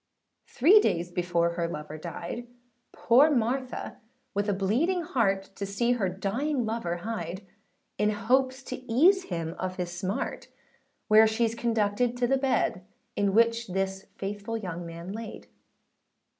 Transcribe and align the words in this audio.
Three 0.47 0.79
days 0.79 1.11
before 1.11 1.51
her 1.51 1.67
lover 1.67 1.95
died, 1.99 2.47
Poor 2.91 3.29
Martha 3.29 3.97
with 4.33 4.49
a 4.49 4.53
bleeding 4.53 5.03
heart, 5.03 5.51
To 5.57 5.63
see 5.63 5.91
her 5.91 6.09
dying 6.09 6.65
lover 6.65 6.97
hied, 7.05 7.45
In 7.99 8.09
hopes 8.09 8.63
to 8.63 8.77
ease 8.91 9.25
him 9.25 9.53
of 9.59 9.75
his 9.75 9.91
smart; 9.95 10.47
Where 11.07 11.25
sheâs 11.25 11.55
conducted 11.55 12.17
to 12.17 12.25
the 12.25 12.37
bed, 12.39 12.83
In 13.15 13.35
which 13.35 13.67
this 13.67 14.07
faithful 14.17 14.57
young 14.57 14.87
man 14.87 15.11
laid. 15.13 15.45